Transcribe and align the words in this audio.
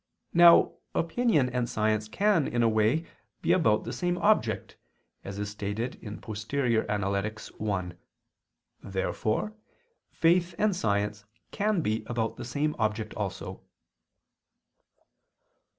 Now 0.33 0.71
opinion 0.95 1.47
and 1.49 1.69
science 1.69 2.07
can, 2.07 2.47
in 2.47 2.63
a 2.63 2.67
way, 2.67 3.05
be 3.43 3.51
about 3.51 3.83
the 3.83 3.93
same 3.93 4.17
object, 4.17 4.75
as 5.23 5.47
stated 5.47 5.99
in 6.03 6.19
Poster. 6.19 6.65
i. 6.89 7.91
Therefore 8.81 9.53
faith 10.09 10.55
and 10.57 10.75
science 10.75 11.25
can 11.51 11.81
be 11.81 12.03
about 12.07 12.37
the 12.37 12.45
same 12.45 12.75
object 12.79 13.13
also. 13.13 13.61